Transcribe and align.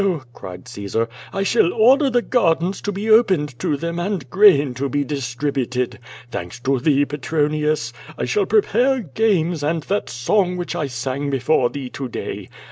cried 0.33 0.67
Caesar. 0.67 1.07
"I 1.31 1.43
shall 1.43 1.71
order 1.73 2.09
the 2.09 2.23
gardens 2.23 2.81
to 2.81 2.91
be 2.91 3.07
opened 3.11 3.59
to 3.59 3.77
them, 3.77 3.99
and 3.99 4.27
grain 4.31 4.73
to 4.73 4.89
be 4.89 5.03
distributed. 5.03 5.99
Thanks 6.31 6.59
to 6.61 6.79
thee, 6.79 7.05
Petronius. 7.05 7.93
I 8.17 8.25
shall 8.25 8.47
prepare 8.47 9.01
games 9.01 9.61
and 9.63 9.83
that 9.83 10.09
song 10.09 10.57
which 10.57 10.75
I 10.75 10.87
sang 10.87 11.29
before 11.29 11.69
thee 11.69 11.89
to 11.89 12.07
day. 12.09 12.49